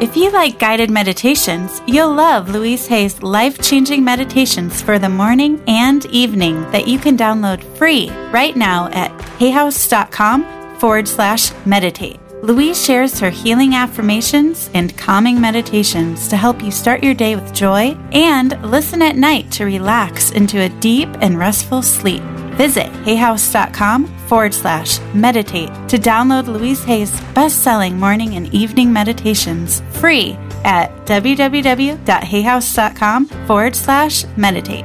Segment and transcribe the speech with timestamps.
[0.00, 5.60] If you like guided meditations, you'll love Louise Hay's life changing meditations for the morning
[5.66, 12.20] and evening that you can download free right now at hayhouse.com forward slash meditate.
[12.44, 17.52] Louise shares her healing affirmations and calming meditations to help you start your day with
[17.52, 22.22] joy and listen at night to relax into a deep and restful sleep.
[22.58, 29.80] Visit hayhouse.com forward slash meditate to download Louise Hay's best selling morning and evening meditations
[29.92, 30.32] free
[30.64, 34.84] at www.hayhouse.com forward slash meditate.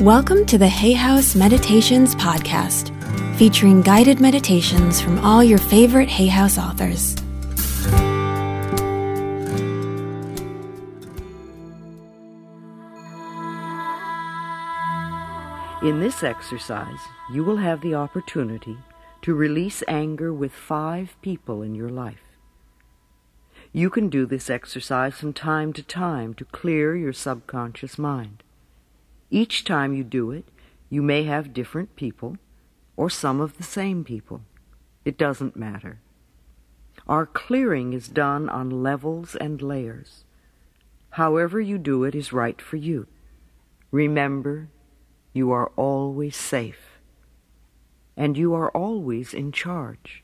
[0.00, 2.90] Welcome to the Hay House Meditations Podcast,
[3.36, 7.14] featuring guided meditations from all your favorite Hay House authors.
[15.84, 18.78] In this exercise, you will have the opportunity
[19.20, 22.38] to release anger with five people in your life.
[23.70, 28.42] You can do this exercise from time to time to clear your subconscious mind.
[29.30, 30.46] Each time you do it,
[30.88, 32.38] you may have different people
[32.96, 34.40] or some of the same people.
[35.04, 35.98] It doesn't matter.
[37.06, 40.24] Our clearing is done on levels and layers.
[41.10, 43.06] However you do it is right for you.
[43.90, 44.68] Remember,
[45.34, 47.00] you are always safe.
[48.16, 50.22] And you are always in charge.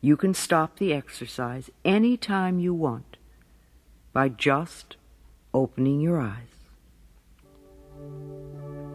[0.00, 3.18] You can stop the exercise any time you want
[4.14, 4.96] by just
[5.52, 6.56] opening your eyes.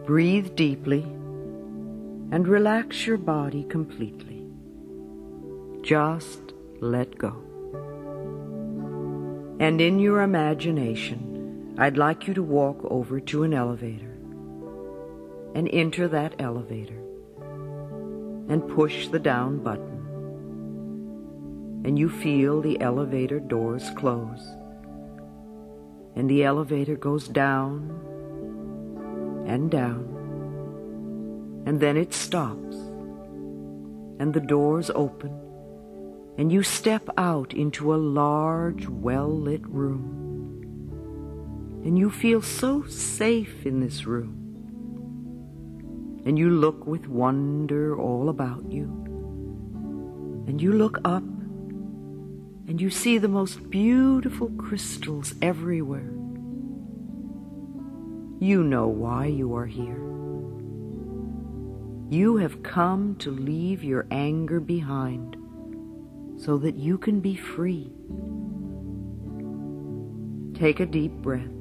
[0.04, 1.02] Breathe deeply
[2.32, 4.42] and relax your body completely.
[5.82, 7.36] Just let go.
[9.60, 14.11] And in your imagination, I'd like you to walk over to an elevator
[15.54, 17.02] and enter that elevator
[18.48, 20.00] and push the down button.
[21.84, 24.46] And you feel the elevator doors close.
[26.14, 27.90] And the elevator goes down
[29.46, 30.08] and down.
[31.66, 32.76] And then it stops.
[34.18, 35.38] And the doors open.
[36.38, 40.18] And you step out into a large, well lit room.
[41.84, 44.41] And you feel so safe in this room
[46.24, 48.84] and you look with wonder all about you.
[50.46, 56.12] And you look up and you see the most beautiful crystals everywhere.
[58.38, 60.02] You know why you are here.
[62.10, 65.36] You have come to leave your anger behind
[66.38, 67.92] so that you can be free.
[70.58, 71.52] Take a deep breath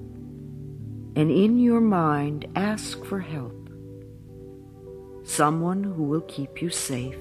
[1.15, 3.60] and in your mind ask for help
[5.31, 7.15] someone who will keep you safe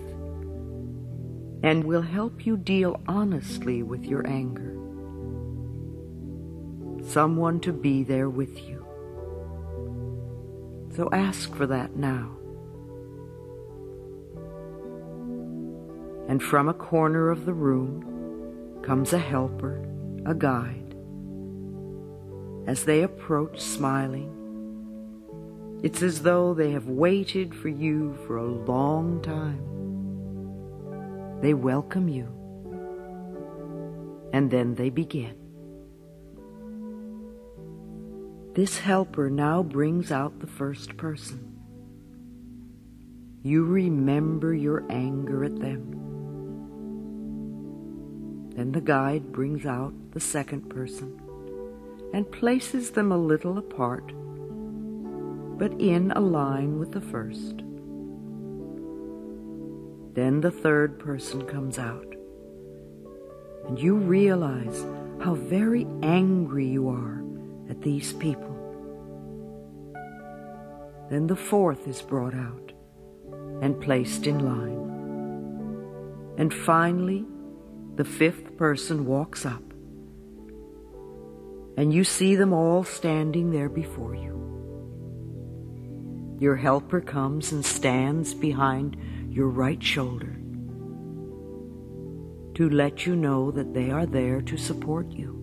[1.62, 4.76] and will help you deal honestly with your anger.
[7.04, 8.84] Someone to be there with you.
[10.96, 12.36] So ask for that now.
[16.28, 19.86] And from a corner of the room comes a helper,
[20.26, 20.96] a guide.
[22.66, 24.39] As they approach smiling,
[25.82, 29.70] it's as though they have waited for you for a long time.
[31.40, 32.28] They welcome you.
[34.32, 35.36] And then they begin.
[38.54, 41.56] This helper now brings out the first person.
[43.42, 45.96] You remember your anger at them.
[48.54, 51.18] Then the guide brings out the second person
[52.12, 54.12] and places them a little apart
[55.60, 57.58] but in a line with the first.
[60.14, 62.14] Then the third person comes out,
[63.66, 64.86] and you realize
[65.20, 67.22] how very angry you are
[67.68, 68.56] at these people.
[71.10, 72.72] Then the fourth is brought out
[73.60, 74.80] and placed in line.
[76.38, 77.26] And finally,
[77.96, 79.74] the fifth person walks up,
[81.76, 84.39] and you see them all standing there before you.
[86.40, 88.96] Your helper comes and stands behind
[89.28, 90.36] your right shoulder
[92.54, 95.36] to let you know that they are there to support you.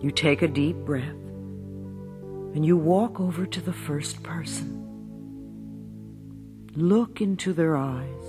[0.00, 1.22] You take a deep breath
[2.54, 4.80] and you walk over to the first person.
[6.74, 8.24] Look into their eyes.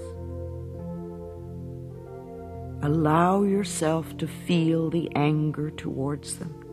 [2.83, 6.64] Allow yourself to feel the anger towards them.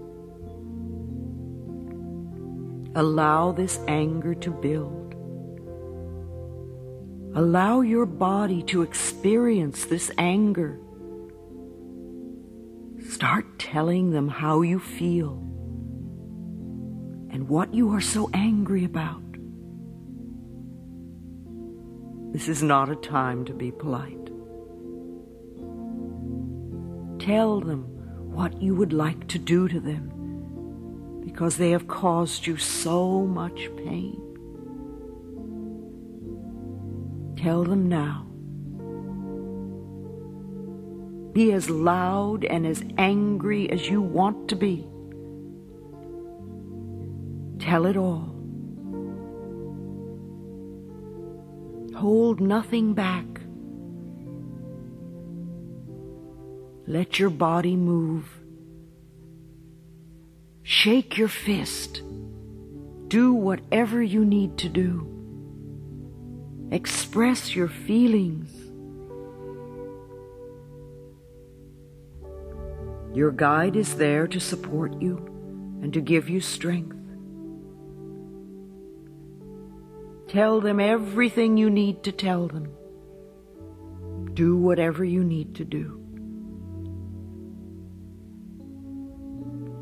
[2.94, 5.15] Allow this anger to build.
[7.35, 10.79] Allow your body to experience this anger.
[13.09, 15.39] Start telling them how you feel
[17.31, 19.23] and what you are so angry about.
[22.33, 24.27] This is not a time to be polite.
[27.19, 27.85] Tell them
[28.31, 30.22] what you would like to do to them
[31.32, 34.20] because they have caused you so much pain.
[37.38, 38.26] Tell them now.
[41.32, 44.87] Be as loud and as angry as you want to be.
[47.58, 48.28] Tell it all.
[51.96, 53.25] Hold nothing back.
[56.87, 58.42] Let your body move.
[60.75, 62.03] Shake your fist.
[63.09, 65.07] Do whatever you need to do.
[66.71, 68.51] Express your feelings.
[73.15, 75.19] Your guide is there to support you
[75.83, 76.97] and to give you strength.
[80.29, 82.73] Tell them everything you need to tell them.
[84.33, 86.01] Do whatever you need to do.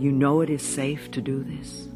[0.00, 1.86] You know it is safe to do this.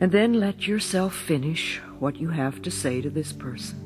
[0.00, 3.78] And then let yourself finish what you have to say to this person.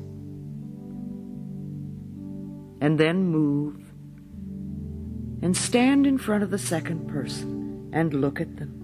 [2.81, 3.75] And then move
[5.43, 8.79] and stand in front of the second person and look at them.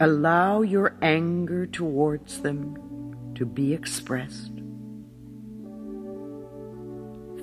[0.00, 4.55] Allow your anger towards them to be expressed.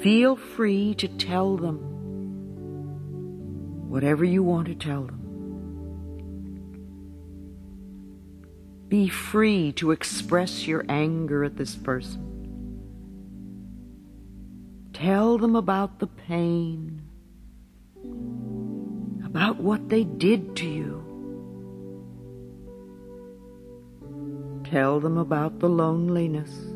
[0.03, 1.77] Feel free to tell them
[3.88, 5.21] whatever you want to tell them.
[8.89, 12.31] Be free to express your anger at this person.
[14.91, 17.03] Tell them about the pain,
[19.25, 21.00] about what they did to you.
[24.65, 26.72] Tell them about the loneliness.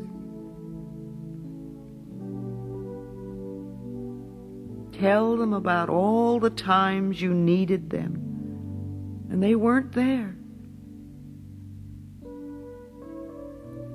[4.98, 8.28] Tell them about all the times you needed them
[9.30, 10.34] and they weren't there.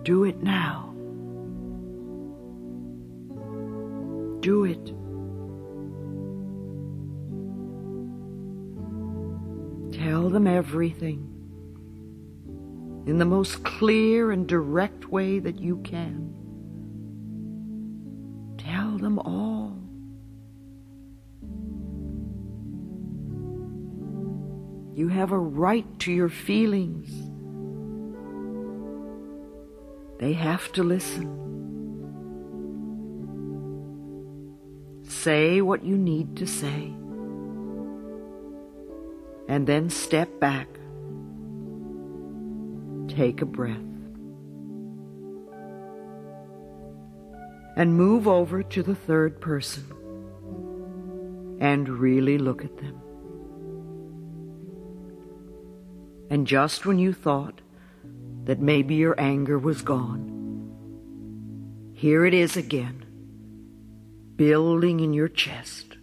[0.03, 0.93] Do it now.
[4.39, 4.85] Do it.
[9.97, 11.29] Tell them everything
[13.07, 16.33] in the most clear and direct way that you can.
[18.57, 19.52] Tell them all.
[24.95, 27.09] You have a right to your feelings.
[30.19, 31.39] They have to listen.
[35.03, 36.93] Say what you need to say.
[39.47, 40.67] And then step back.
[43.07, 43.77] Take a breath.
[47.75, 49.83] And move over to the third person
[51.59, 53.01] and really look at them.
[56.33, 57.61] And just when you thought
[58.45, 60.31] that maybe your anger was gone,
[61.93, 63.05] here it is again,
[64.35, 65.95] building in your chest.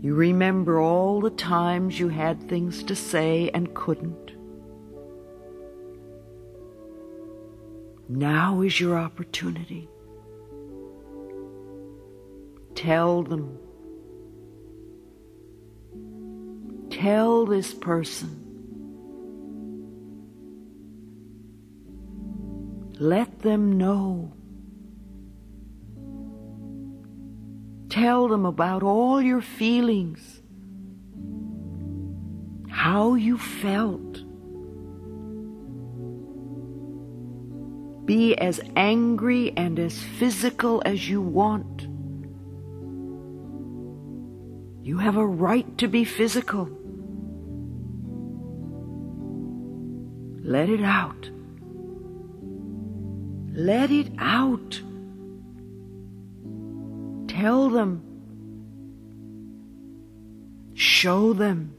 [0.00, 4.30] You remember all the times you had things to say and couldn't.
[8.08, 9.88] Now is your opportunity.
[12.76, 13.58] Tell them
[17.04, 18.30] tell this person.
[22.98, 24.32] Let them know.
[27.90, 30.40] Tell them about all your feelings,
[32.70, 34.22] how you felt.
[38.06, 41.82] Be as angry and as physical as you want.
[44.82, 46.83] You have a right to be physical.
[50.46, 51.30] Let it out.
[53.54, 54.78] Let it out.
[57.28, 58.02] Tell them.
[60.74, 61.74] Show them.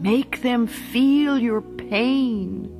[0.00, 2.70] Make them feel your pain.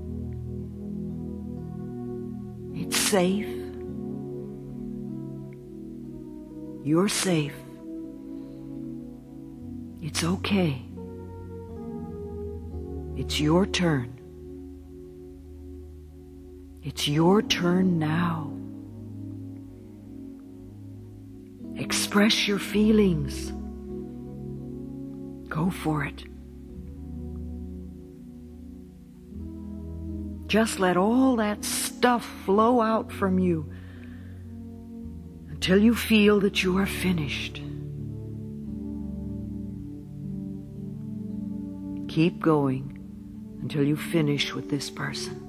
[2.74, 3.46] It's safe.
[6.82, 7.54] You're safe.
[10.00, 10.82] It's okay.
[13.16, 14.18] It's your turn.
[16.82, 18.50] It's your turn now.
[21.76, 23.52] Express your feelings.
[25.48, 26.24] Go for it.
[30.46, 33.72] Just let all that stuff flow out from you
[35.50, 37.62] until you feel that you are finished.
[42.08, 42.91] Keep going
[43.62, 45.48] until you finish with this person.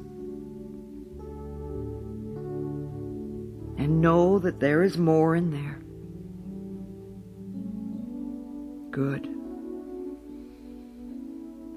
[3.78, 5.80] And know that there is more in there.
[8.92, 9.28] Good.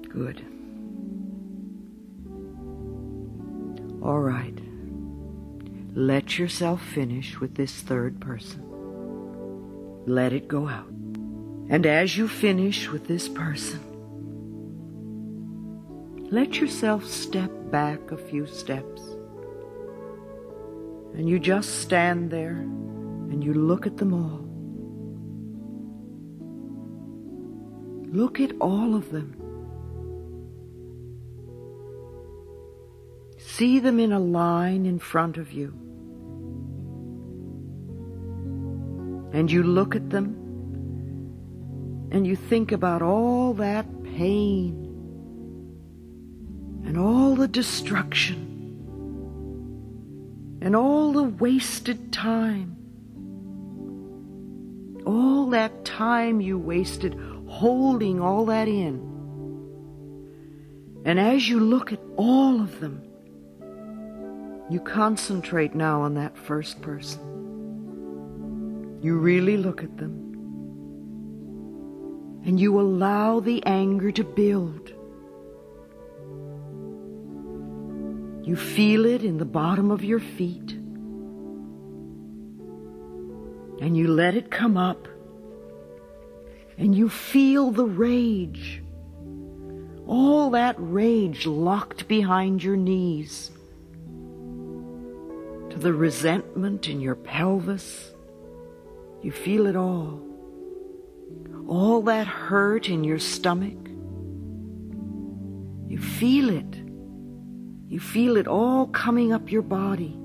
[0.07, 0.45] Good.
[4.03, 4.57] All right.
[5.95, 8.63] Let yourself finish with this third person.
[10.05, 10.87] Let it go out.
[11.69, 13.79] And as you finish with this person,
[16.29, 19.01] let yourself step back a few steps.
[21.13, 24.43] And you just stand there and you look at them all.
[28.13, 29.35] Look at all of them.
[33.37, 35.73] See them in a line in front of you.
[39.33, 40.35] And you look at them
[42.11, 44.86] and you think about all that pain
[46.97, 48.35] and all the destruction
[50.63, 52.75] and all the wasted time.
[55.05, 58.97] All that time you wasted holding all that in.
[61.05, 63.03] And as you look at all of them,
[64.71, 67.21] you concentrate now on that first person.
[69.03, 70.23] You really look at them.
[72.43, 74.86] And you allow the anger to build.
[78.47, 80.71] You feel it in the bottom of your feet.
[83.81, 85.05] And you let it come up.
[86.77, 88.81] And you feel the rage.
[90.07, 93.51] All that rage locked behind your knees
[95.69, 98.13] to the resentment in your pelvis.
[99.23, 100.21] You feel it all.
[101.67, 103.89] All that hurt in your stomach.
[105.89, 106.86] You feel it.
[107.89, 110.17] You feel it all coming up your body.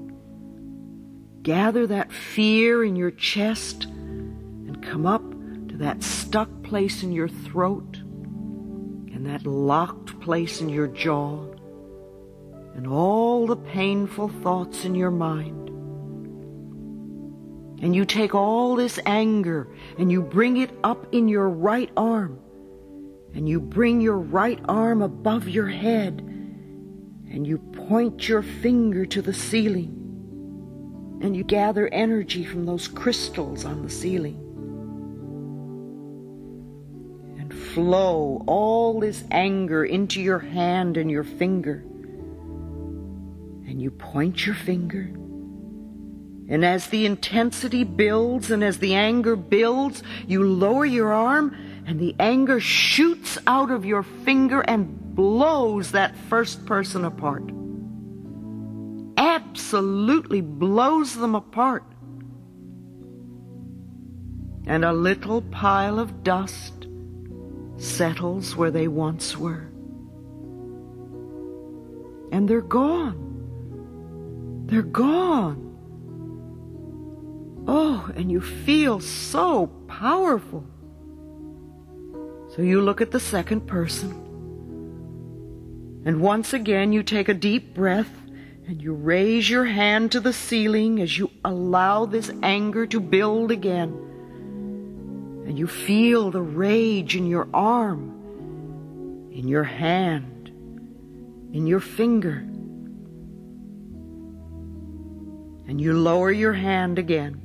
[1.43, 5.23] Gather that fear in your chest and come up
[5.69, 11.47] to that stuck place in your throat and that locked place in your jaw
[12.75, 15.69] and all the painful thoughts in your mind.
[17.81, 22.39] And you take all this anger and you bring it up in your right arm.
[23.35, 26.32] And you bring your right arm above your head
[27.33, 29.99] and you point your finger to the ceiling.
[31.23, 34.39] And you gather energy from those crystals on the ceiling.
[37.41, 41.83] And flow all this anger into your hand and your finger
[43.73, 45.11] and you point your finger.
[46.47, 51.99] And as the intensity builds and as the anger builds, you lower your arm and
[51.99, 57.43] the anger shoots out of your finger and blows that first person apart.
[59.17, 61.85] Absolutely blows them apart.
[64.67, 66.87] And a little pile of dust
[67.77, 69.69] settles where they once were.
[72.31, 73.31] And they're gone.
[74.67, 75.69] They're gone.
[77.67, 80.65] Oh, and you feel so powerful.
[82.55, 84.11] So you look at the second person.
[86.05, 88.11] And once again, you take a deep breath
[88.67, 93.51] and you raise your hand to the ceiling as you allow this anger to build
[93.51, 93.91] again.
[95.47, 100.49] And you feel the rage in your arm, in your hand,
[101.53, 102.45] in your finger
[105.73, 107.41] and you lower your hand again.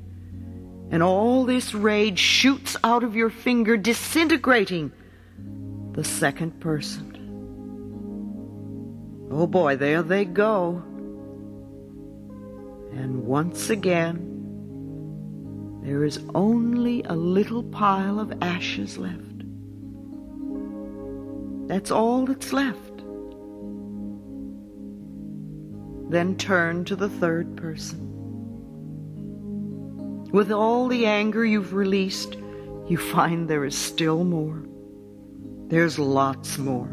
[0.89, 4.91] And all this rage shoots out of your finger, disintegrating
[5.91, 7.07] the second person.
[9.29, 10.83] Oh boy, there they go.
[12.93, 14.27] And once again,
[15.83, 19.21] there is only a little pile of ashes left.
[21.67, 22.97] That's all that's left.
[26.09, 28.06] Then turn to the third person.
[30.31, 32.35] With all the anger you've released,
[32.87, 34.61] you find there is still more.
[35.67, 36.89] There's lots more.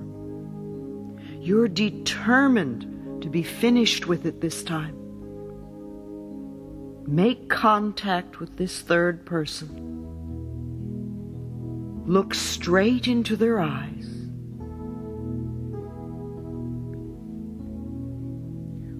[1.41, 4.97] You're determined to be finished with it this time.
[7.07, 9.81] Make contact with this third person.
[12.07, 14.11] Look straight into their eyes.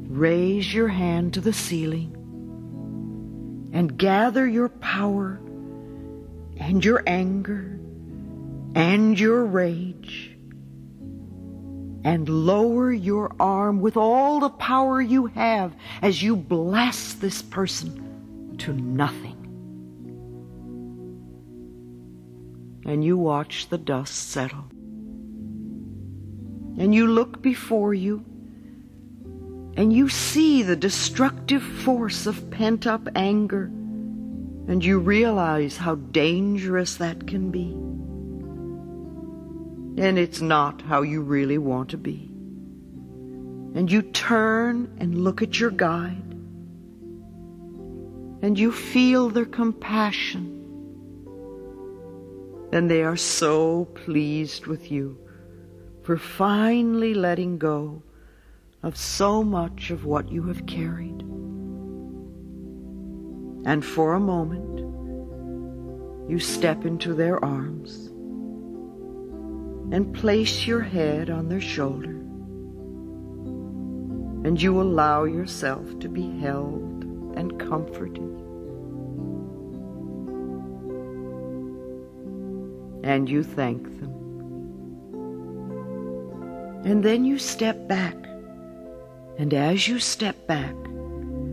[0.09, 2.14] Raise your hand to the ceiling
[3.75, 5.41] and gather your power
[6.57, 7.79] and your anger
[8.77, 10.31] and your rage
[12.05, 18.57] and lower your arm with all the power you have as you blast this person
[18.59, 19.41] to nothing.
[22.87, 24.67] And you watch the dust settle.
[26.79, 28.25] And you look before you
[29.77, 33.65] and you see the destructive force of pent up anger,
[34.67, 37.73] and you realize how dangerous that can be.
[40.01, 42.31] And it's not how you really want to be.
[43.75, 46.33] And you turn and look at your guide,
[48.43, 50.51] and you feel their compassion.
[52.73, 55.19] And they are so pleased with you
[56.03, 58.03] for finally letting go
[58.85, 61.23] of so much of what you have carried.
[63.65, 64.79] And for a moment,
[66.31, 68.09] you step into their arms
[69.91, 72.11] and place your head on their shoulder.
[74.47, 77.05] And you allow yourself to be held
[77.37, 78.23] and comforted.
[83.03, 84.11] And you thank them.
[86.85, 88.15] And then you step back
[89.39, 90.75] and as you step back,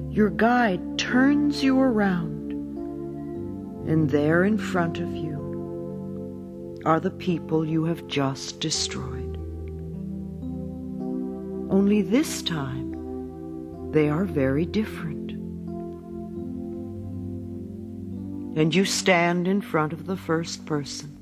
[0.09, 2.51] your guide turns you around,
[3.89, 9.37] and there in front of you are the people you have just destroyed.
[11.71, 15.31] Only this time, they are very different.
[18.57, 21.17] And you stand in front of the first person,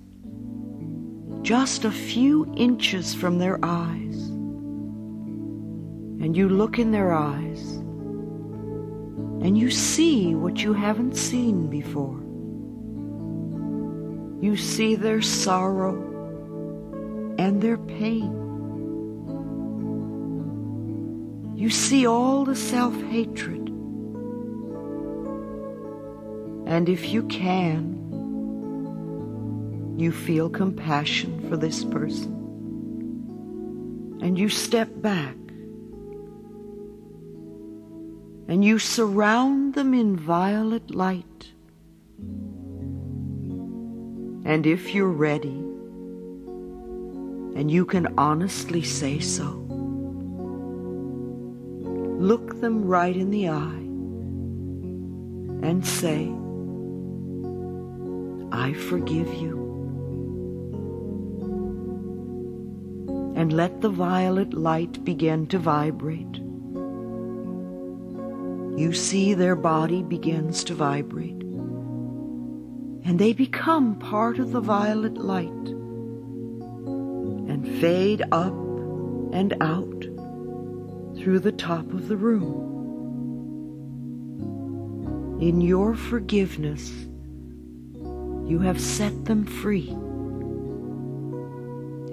[1.43, 4.08] just a few inches from their eyes
[6.21, 7.79] and you look in their eyes
[9.41, 12.19] and you see what you haven't seen before.
[14.43, 15.95] You see their sorrow
[17.37, 18.35] and their pain.
[21.55, 23.67] You see all the self hatred.
[26.67, 27.95] And if you can,
[29.97, 32.35] you feel compassion for this person.
[34.21, 35.35] And you step back
[38.49, 41.51] and you surround them in violet light.
[44.43, 45.59] And if you're ready,
[47.55, 49.63] and you can honestly say so,
[52.19, 53.85] look them right in the eye
[55.67, 56.31] and say,
[58.51, 59.59] I forgive you.
[63.35, 66.48] And let the violet light begin to vibrate
[68.79, 71.41] you see their body begins to vibrate.
[73.03, 75.49] And they become part of the violet light
[77.49, 78.53] and fade up
[79.33, 80.03] and out
[81.17, 82.67] through the top of the room.
[85.41, 86.89] In your forgiveness,
[88.49, 89.89] you have set them free,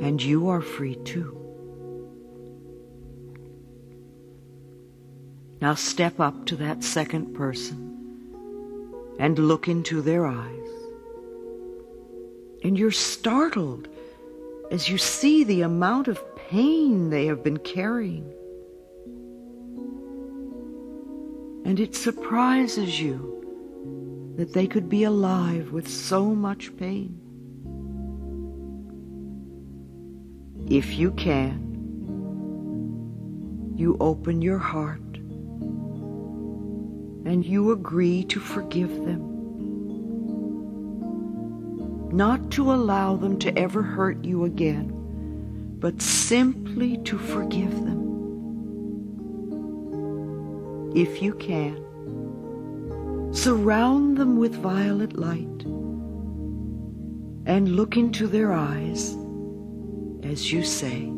[0.04, 1.35] and you are free too.
[5.60, 7.86] Now step up to that second person
[9.18, 10.68] and look into their eyes.
[12.62, 13.88] And you're startled
[14.70, 18.32] as you see the amount of pain they have been carrying.
[21.64, 27.20] And it surprises you that they could be alive with so much pain.
[30.68, 31.62] If you can,
[33.76, 35.05] you open your heart
[37.26, 39.32] and you agree to forgive them.
[42.12, 44.92] Not to allow them to ever hurt you again,
[45.80, 48.06] but simply to forgive them.
[50.94, 51.76] If you can,
[53.34, 55.64] surround them with violet light
[57.44, 59.16] and look into their eyes
[60.22, 61.12] as you say,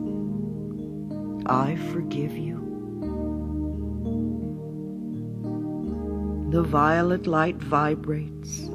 [1.47, 2.58] I forgive you.
[6.51, 8.71] The violet light vibrates.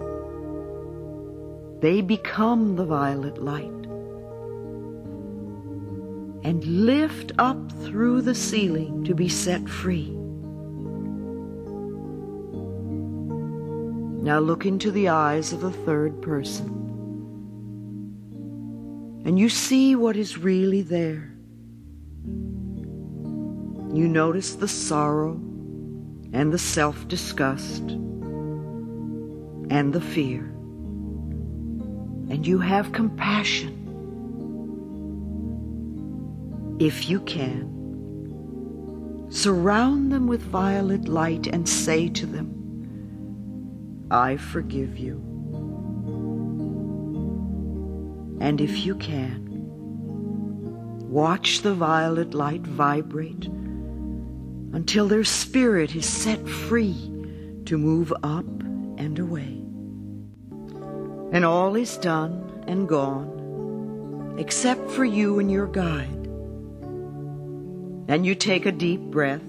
[1.81, 3.83] They become the violet light.
[6.43, 10.09] and lift up through the ceiling to be set free.
[14.21, 16.67] Now look into the eyes of a third person,
[19.25, 21.33] and you see what is really there.
[23.93, 25.39] You notice the sorrow
[26.33, 27.83] and the self disgust
[29.69, 30.41] and the fear,
[32.29, 33.79] and you have compassion
[36.79, 37.69] if you can.
[39.29, 45.15] Surround them with violet light and say to them, I forgive you.
[48.39, 49.47] And if you can,
[51.09, 53.47] watch the violet light vibrate
[54.73, 57.11] until their spirit is set free
[57.65, 58.45] to move up
[58.97, 59.61] and away.
[61.31, 66.27] And all is done and gone, except for you and your guide.
[68.07, 69.41] And you take a deep breath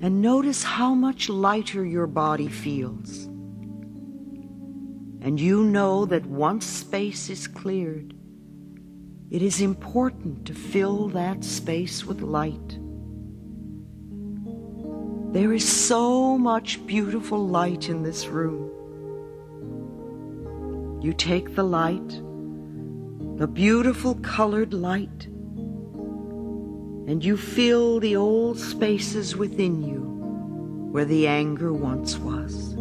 [0.00, 3.26] and notice how much lighter your body feels.
[5.20, 8.14] And you know that once space is cleared,
[9.30, 12.78] it is important to fill that space with light.
[15.38, 18.72] There is so much beautiful light in this room.
[21.00, 22.08] You take the light,
[23.36, 25.26] the beautiful colored light,
[27.06, 30.00] and you fill the old spaces within you
[30.90, 32.74] where the anger once was.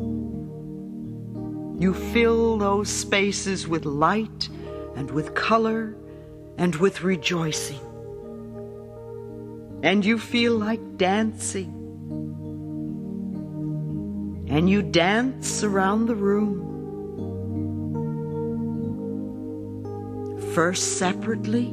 [1.80, 4.50] You fill those spaces with light
[4.96, 5.96] and with color
[6.58, 7.86] and with rejoicing.
[9.84, 11.77] And you feel like dancing.
[14.58, 16.74] And you dance around the room.
[20.56, 21.68] First separately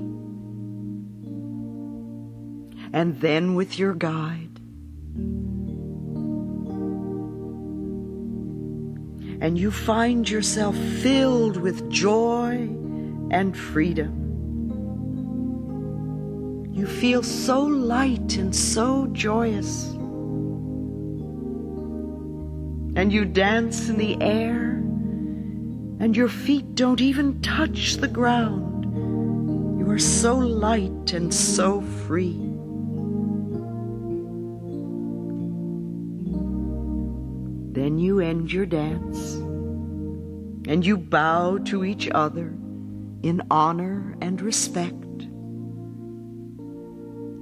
[2.93, 4.61] and then with your guide.
[9.41, 12.69] And you find yourself filled with joy
[13.31, 14.21] and freedom.
[16.71, 19.94] You feel so light and so joyous.
[22.97, 24.71] And you dance in the air,
[26.01, 28.85] and your feet don't even touch the ground.
[29.79, 32.41] You are so light and so free.
[37.73, 39.35] Then you end your dance
[40.67, 42.55] and you bow to each other
[43.23, 44.95] in honor and respect.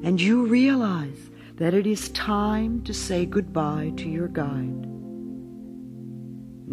[0.03, 4.89] And you realize that it is time to say goodbye to your guide,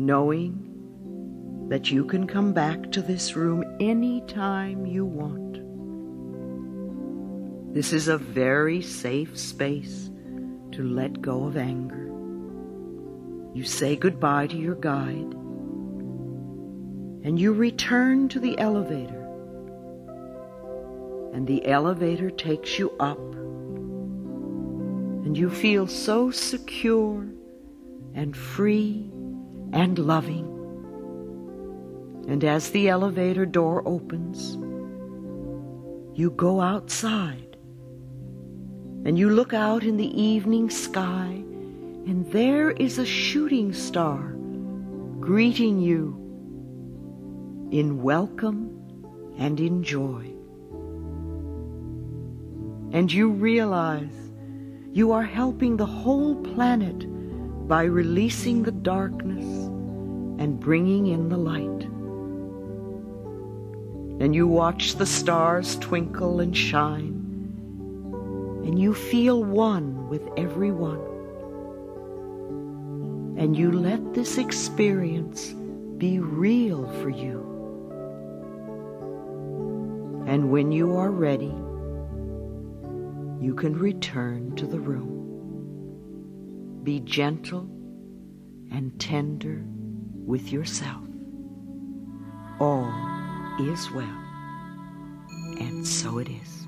[0.05, 5.59] knowing that you can come back to this room any time you want.
[7.73, 10.09] This is a very safe space
[10.71, 12.07] to let go of anger.
[13.53, 15.33] You say goodbye to your guide,
[17.23, 19.27] and you return to the elevator.
[21.33, 23.19] And the elevator takes you up,
[25.25, 27.27] and you feel so secure
[28.15, 29.11] and free
[29.73, 30.45] and loving.
[32.27, 34.55] And as the elevator door opens,
[36.17, 37.57] you go outside
[39.05, 41.43] and you look out in the evening sky
[42.05, 44.35] and there is a shooting star
[45.19, 46.15] greeting you
[47.71, 48.75] in welcome
[49.37, 50.25] and in joy.
[52.91, 54.11] And you realize
[54.91, 57.05] you are helping the whole planet
[57.67, 59.58] by releasing the darkness
[60.39, 61.83] and bringing in the light.
[64.19, 67.13] And you watch the stars twinkle and shine,
[68.65, 71.09] and you feel one with everyone
[73.39, 75.53] and you let this experience
[75.97, 77.39] be real for you.
[80.27, 81.55] And when you are ready,
[83.41, 86.81] you can return to the room.
[86.83, 87.69] Be gentle
[88.71, 89.63] and tender
[90.29, 91.01] with yourself.
[92.59, 92.93] All
[93.59, 94.05] is well,
[95.59, 96.67] and so it is.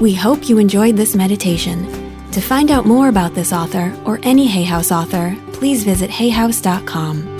[0.00, 1.88] We hope you enjoyed this meditation.
[2.32, 7.33] To find out more about this author or any Hay House author, please visit hayhouse.com.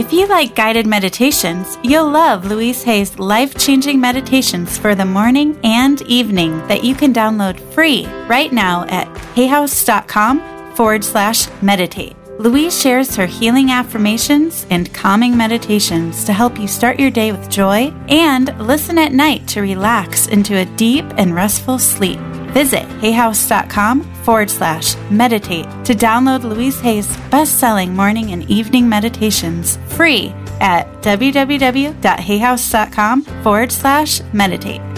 [0.00, 5.60] If you like guided meditations, you'll love Louise Hay's life changing meditations for the morning
[5.62, 10.40] and evening that you can download free right now at hayhouse.com
[10.74, 12.16] forward slash meditate.
[12.38, 17.50] Louise shares her healing affirmations and calming meditations to help you start your day with
[17.50, 22.18] joy and listen at night to relax into a deep and restful sleep.
[22.52, 29.78] Visit hayhouse.com forward slash meditate to download Louise Hay's best selling morning and evening meditations
[29.88, 34.89] free at www.hayhouse.com forward slash meditate.